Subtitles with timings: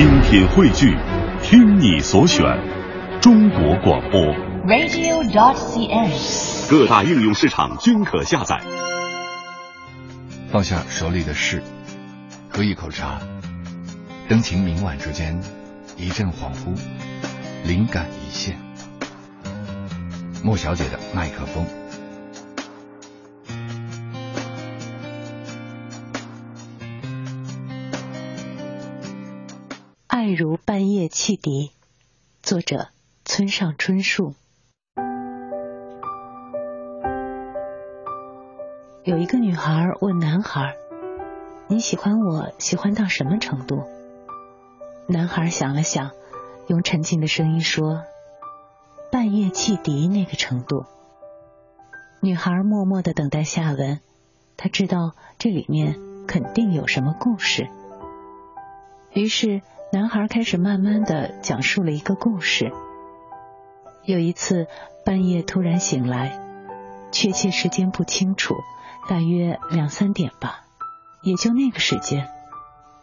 [0.00, 0.96] 精品汇聚，
[1.42, 2.42] 听你所选，
[3.20, 4.18] 中国广播。
[4.66, 6.70] radio.dot.cn，。
[6.70, 8.58] 各大应用市场均可下载。
[10.50, 11.62] 放下手里的事，
[12.48, 13.20] 喝一口茶，
[14.26, 15.38] 灯情明晚之间，
[15.98, 16.74] 一阵恍惚，
[17.64, 18.56] 灵感一现。
[20.42, 21.66] 莫小姐的麦克风。
[30.20, 31.72] 爱如半夜汽笛，
[32.42, 32.88] 作者
[33.24, 34.34] 村上春树。
[39.02, 40.76] 有一个女孩问男孩
[41.68, 43.84] ：“你喜欢我喜欢到什么程度？”
[45.08, 46.10] 男孩想了想，
[46.66, 48.04] 用沉静的声音说
[49.10, 50.84] ：“半夜汽笛那个程度。”
[52.20, 54.00] 女孩默默的等待下文，
[54.58, 57.70] 她知道这里面肯定有什么故事。
[59.14, 59.62] 于是。
[59.92, 62.70] 男孩开始慢慢的讲述了一个故事。
[64.04, 64.68] 有一次
[65.04, 66.40] 半夜突然醒来，
[67.10, 68.54] 确切时间不清楚，
[69.08, 70.64] 大约两三点吧，
[71.22, 72.28] 也就那个时间。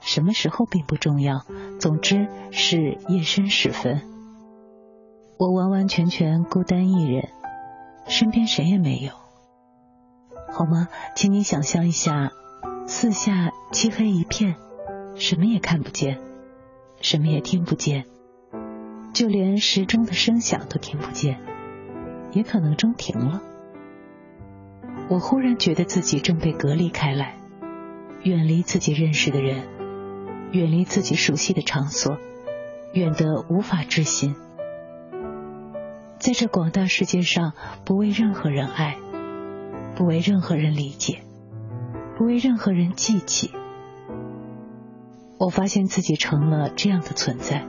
[0.00, 1.44] 什么时候并不重要，
[1.80, 4.00] 总之是夜深时分。
[5.36, 7.28] 我完完全全孤单一人，
[8.06, 9.10] 身边谁也没有。
[10.52, 10.86] 好吗？
[11.16, 12.30] 请你想象一下，
[12.86, 14.54] 四下漆黑一片，
[15.16, 16.20] 什么也看不见。
[17.00, 18.06] 什么也听不见，
[19.14, 21.40] 就连时钟的声响都听不见，
[22.32, 23.42] 也可能钟停了。
[25.08, 27.36] 我忽然觉得自己正被隔离开来，
[28.22, 29.64] 远离自己认识的人，
[30.52, 32.18] 远离自己熟悉的场所，
[32.92, 34.34] 远得无法置信。
[36.18, 37.52] 在这广大世界上，
[37.84, 38.96] 不为任何人爱，
[39.94, 41.22] 不为任何人理解，
[42.18, 43.52] 不为任何人记起。
[45.38, 47.64] 我发现自己成了这样的存在，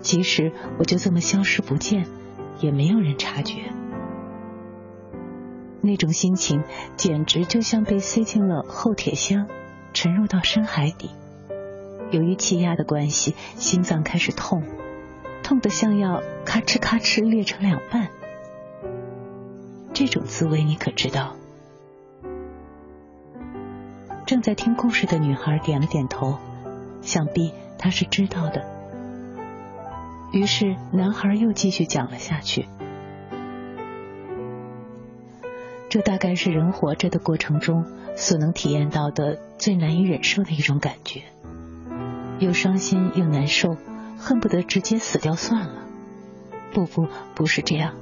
[0.00, 2.06] 即使我就这么消失不见，
[2.60, 3.72] 也没有人察觉。
[5.80, 6.62] 那种心情
[6.96, 9.48] 简直就像被塞进了厚铁箱，
[9.92, 11.10] 沉入到深海底。
[12.12, 14.62] 由于气压的关系，心脏开始痛，
[15.42, 18.08] 痛得像要咔哧咔哧裂成两半。
[19.92, 21.34] 这种滋味你可知道？
[24.26, 26.36] 正在听故事的女孩点了点头，
[27.00, 28.64] 想必她是知道的。
[30.32, 32.66] 于是男孩又继续讲了下去。
[35.88, 37.86] 这大概是人活着的过程中
[38.16, 41.22] 所能体验到的最难以忍受的一种感觉，
[42.40, 43.76] 又伤心又难受，
[44.18, 45.84] 恨不得直接死掉算了。
[46.72, 47.94] 不不，不是这样，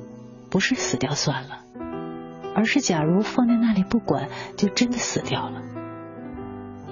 [0.48, 1.60] 不是死掉算了，
[2.54, 5.62] 而是假如放在那里不管，就真的死掉了。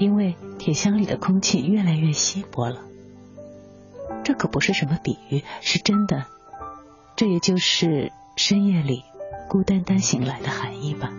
[0.02, 2.80] 因为铁箱里的空气越来越稀薄了，
[4.24, 6.26] 这可不是什么比喻，是真的。
[7.14, 9.04] 这也就是深夜里
[9.48, 11.12] 孤单单醒来的含义吧。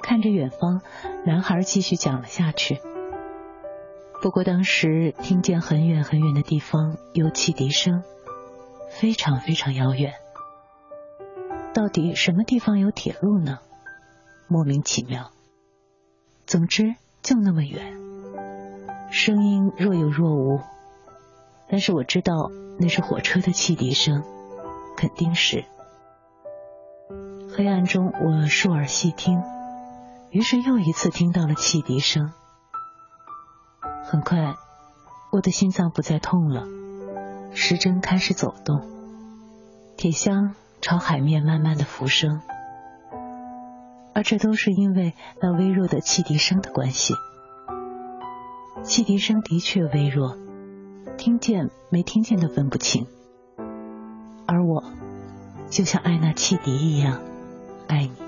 [0.00, 0.82] 看着远方，
[1.24, 2.78] 男孩继续讲了下去。
[4.22, 8.04] 不过当时听见很远很远的地方有汽笛声，
[8.88, 10.14] 非常非常遥远。
[11.76, 13.58] 到底什么地方有铁路呢？
[14.48, 15.30] 莫名其妙。
[16.46, 17.92] 总之就那么远，
[19.10, 20.60] 声音若有若无，
[21.68, 22.50] 但是我知道
[22.80, 24.24] 那是火车的汽笛声，
[24.96, 25.66] 肯定是。
[27.54, 29.42] 黑暗中我竖耳细听，
[30.30, 32.32] 于是又一次听到了汽笛声。
[34.02, 34.54] 很快，
[35.30, 36.64] 我的心脏不再痛了，
[37.52, 38.80] 时针开始走动，
[39.98, 40.54] 铁箱。
[40.86, 42.42] 朝海面慢慢的浮升，
[44.14, 47.12] 而这都是因为那微弱的汽笛声的关系。
[48.84, 50.38] 汽笛声的确微弱，
[51.18, 53.08] 听见没听见都分不清。
[54.46, 54.84] 而我
[55.68, 57.20] 就像爱那汽笛一样
[57.88, 58.25] 爱你。